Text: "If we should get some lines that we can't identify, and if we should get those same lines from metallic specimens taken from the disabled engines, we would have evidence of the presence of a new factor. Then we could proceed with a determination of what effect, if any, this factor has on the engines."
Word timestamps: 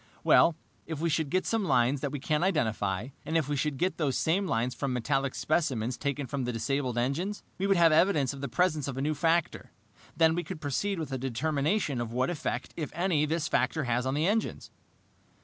"If 0.87 0.99
we 0.99 1.09
should 1.11 1.29
get 1.29 1.45
some 1.45 1.63
lines 1.63 2.01
that 2.01 2.11
we 2.11 2.19
can't 2.19 2.43
identify, 2.43 3.09
and 3.23 3.37
if 3.37 3.47
we 3.47 3.55
should 3.55 3.77
get 3.77 3.97
those 3.97 4.17
same 4.17 4.47
lines 4.47 4.73
from 4.73 4.93
metallic 4.93 5.35
specimens 5.35 5.95
taken 5.95 6.25
from 6.25 6.43
the 6.43 6.51
disabled 6.51 6.97
engines, 6.97 7.43
we 7.59 7.67
would 7.67 7.77
have 7.77 7.91
evidence 7.91 8.33
of 8.33 8.41
the 8.41 8.47
presence 8.49 8.87
of 8.87 8.97
a 8.97 9.01
new 9.03 9.13
factor. 9.13 9.69
Then 10.17 10.33
we 10.33 10.43
could 10.43 10.59
proceed 10.59 10.97
with 10.97 11.11
a 11.11 11.19
determination 11.19 12.01
of 12.01 12.11
what 12.11 12.31
effect, 12.31 12.73
if 12.75 12.89
any, 12.95 13.27
this 13.27 13.47
factor 13.47 13.83
has 13.83 14.07
on 14.07 14.15
the 14.15 14.25
engines." 14.25 14.71